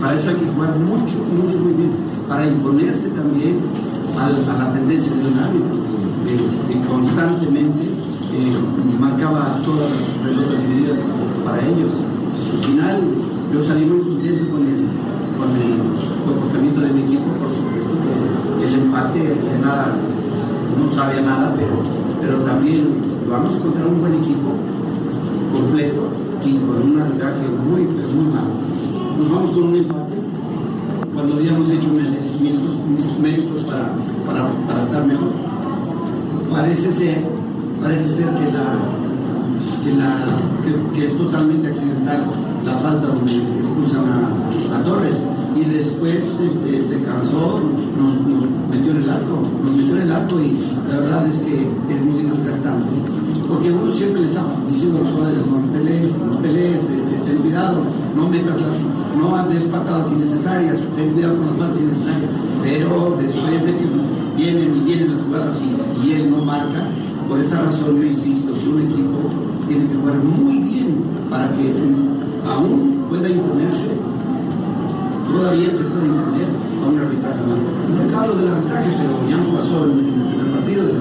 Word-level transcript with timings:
Para 0.00 0.14
eso 0.14 0.30
hay 0.30 0.36
que 0.36 0.46
jugar 0.46 0.78
mucho, 0.78 1.16
mucho, 1.34 1.58
muy 1.58 1.72
bien. 1.72 1.90
Para 2.28 2.46
imponerse 2.46 3.08
también 3.10 3.58
a, 4.16 4.28
la 4.30 4.72
tendencia 4.72 5.12
de 5.12 5.28
un 5.28 5.38
árbitro 5.38 5.76
que 6.68 6.80
constantemente 6.86 7.84
eh, 7.84 8.56
marcaba 9.00 9.56
todas 9.64 9.90
las 9.90 10.04
pelotas 10.22 10.68
divididas 10.68 10.98
para 11.44 11.66
ellos. 11.66 11.92
Al 12.52 12.64
final, 12.64 13.02
yo 13.52 13.62
salí 13.62 13.84
muy 13.86 14.00
contento 14.00 14.42
con 14.52 14.62
el, 14.62 14.88
comportamiento 16.26 16.80
de 16.80 16.92
mi 16.92 17.00
equipo, 17.02 17.24
por 17.40 17.50
supuesto 17.50 17.92
que 18.58 18.66
el 18.66 18.74
empate 18.74 19.18
de 19.18 19.58
nada 19.62 19.94
no 20.78 20.88
sabía 20.94 21.22
nada, 21.22 21.54
pero, 21.56 21.82
pero 22.20 22.38
también 22.44 22.88
vamos 23.30 23.54
a 23.54 23.56
encontrar 23.56 23.86
un 23.86 24.00
buen 24.00 24.14
equipo 24.14 24.50
completo 25.54 26.08
y 26.44 26.58
con 26.58 26.92
un 26.92 27.00
arbitraje 27.00 27.48
muy, 27.64 27.82
muy 27.82 28.34
malo. 28.34 28.67
Nos 29.18 29.30
vamos 29.32 29.50
con 29.50 29.62
un 29.64 29.74
empate 29.74 30.14
cuando 31.12 31.34
habíamos 31.34 31.68
hecho 31.70 31.88
merecimientos, 31.88 32.74
méritos 33.20 33.64
para, 33.64 33.90
para, 34.24 34.48
para 34.68 34.80
estar 34.80 35.04
mejor. 35.04 35.30
Parece 36.52 36.92
ser, 36.92 37.24
parece 37.82 38.12
ser 38.12 38.26
que, 38.26 38.52
la, 38.52 38.78
que, 39.82 39.92
la, 39.96 40.94
que, 40.94 41.06
es 41.06 41.18
totalmente 41.18 41.66
accidental 41.66 42.26
la 42.64 42.78
falta 42.78 43.08
donde 43.08 43.36
expulsan 43.58 44.04
a, 44.06 44.84
Torres 44.84 45.16
y 45.56 45.64
después 45.64 46.38
este, 46.40 46.80
se 46.80 47.02
cansó, 47.02 47.60
nos, 47.98 48.70
metió 48.70 48.92
en 48.92 49.02
el 49.02 49.10
arco, 49.10 49.42
nos 49.64 49.74
metió 49.74 49.96
en 49.96 50.02
el 50.02 50.12
arco 50.12 50.40
y 50.40 50.60
la 50.88 51.00
verdad 51.00 51.26
es 51.26 51.38
que 51.40 51.66
es 51.92 52.04
muy 52.04 52.22
desgastante. 52.22 52.86
Porque 53.48 53.72
uno 53.72 53.90
siempre 53.90 54.20
le 54.20 54.26
está 54.28 54.44
diciendo 54.70 54.98
a 54.98 55.00
los 55.00 55.10
jugadores, 55.10 55.40
no 55.46 55.72
pelees, 55.72 56.22
no 56.22 56.36
pelees, 56.36 56.67
no 58.16 58.28
metas 58.28 58.56
las, 58.60 58.70
no 59.18 59.34
andes 59.36 59.62
patadas 59.64 60.10
innecesarias, 60.12 60.84
ten 60.96 61.10
cuidado 61.12 61.36
con 61.36 61.46
las 61.46 61.56
faltas 61.56 61.80
innecesarias. 61.80 62.30
Pero 62.62 63.16
después 63.20 63.64
de 63.66 63.76
que 63.76 63.86
vienen 64.36 64.76
y 64.76 64.80
vienen 64.80 65.12
las 65.12 65.22
jugadas 65.22 65.60
y, 66.04 66.12
él 66.12 66.30
no 66.30 66.44
marca, 66.44 66.86
por 67.28 67.38
esa 67.40 67.60
razón 67.62 67.96
yo 68.00 68.04
insisto 68.04 68.52
que 68.54 68.68
un 68.68 68.82
equipo 68.82 69.18
tiene 69.66 69.86
que 69.88 69.94
jugar 69.96 70.16
muy 70.16 70.58
bien 70.58 70.94
para 71.28 71.48
que 71.56 71.72
aún 72.48 73.04
pueda 73.10 73.28
imponerse 73.28 73.90
todavía 75.30 75.70
se 75.70 75.84
puede 75.84 76.06
imponer 76.06 76.48
a 76.82 76.88
un 76.88 76.98
arbitraje 76.98 77.40
malo. 77.44 78.10
No 78.10 78.18
hablo 78.18 78.34
del 78.36 78.48
arbitraje, 78.48 78.88
pero 78.96 79.28
ya 79.28 79.36
nos 79.36 79.48
pasó 79.60 79.84
en, 79.84 80.40
el 80.40 80.46
partido. 80.56 80.86
de- 80.86 80.92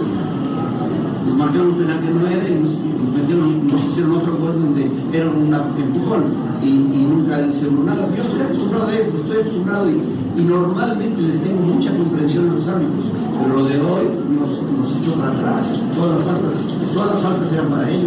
nos 1.28 1.38
marcaron 1.38 1.68
un 1.70 1.76
penal 1.76 2.00
que 2.00 2.10
no 2.12 2.28
era 2.28 2.48
y 2.50 2.56
nos, 2.56 2.72
nos 2.72 3.10
metieron, 3.16 3.37
nos 4.06 4.10
hicieron 4.12 4.12
otro 4.12 4.38
gol 4.38 4.62
donde 4.62 4.92
era 5.18 5.30
un 5.30 5.54
empujón 5.54 6.24
y, 6.62 6.70
nunca 6.70 7.40
uno 7.70 7.84
nada. 7.84 8.08
Yo 8.16 8.24
estoy 8.24 8.42
acostumbrado 8.42 8.88
a 8.88 8.96
esto, 8.96 9.18
estoy 9.18 9.38
acostumbrado 9.42 9.90
y, 9.90 10.02
y 10.38 10.42
normalmente 10.44 11.22
les 11.22 11.42
tengo 11.42 11.62
mucha 11.62 11.96
comprensión 11.96 12.50
a 12.50 12.54
los 12.54 12.68
árbitros, 12.68 13.06
pero 13.42 13.56
lo 13.56 13.66
de 13.66 13.82
hoy 13.82 14.06
nos, 14.38 14.62
nos 14.78 14.98
echó 14.98 15.14
para 15.14 15.32
atrás. 15.32 15.72
Todas 15.96 16.16
las 16.16 16.24
faltas, 16.24 16.66
todas 16.94 17.12
las 17.12 17.22
faltas 17.22 17.54
eran 17.54 17.68
para 17.70 17.90
ellos 17.90 18.07